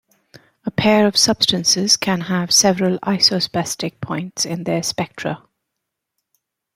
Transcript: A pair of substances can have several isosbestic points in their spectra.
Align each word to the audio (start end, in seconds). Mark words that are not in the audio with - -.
A 0.65 0.71
pair 0.71 1.05
of 1.05 1.15
substances 1.15 1.95
can 1.95 2.21
have 2.21 2.51
several 2.51 2.97
isosbestic 3.03 4.01
points 4.01 4.47
in 4.47 4.63
their 4.63 4.81
spectra. 4.81 5.43